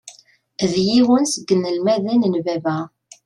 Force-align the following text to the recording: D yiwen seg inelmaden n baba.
D 0.71 0.73
yiwen 0.87 1.25
seg 1.33 1.47
inelmaden 1.55 2.23
n 2.33 2.35
baba. 2.45 2.77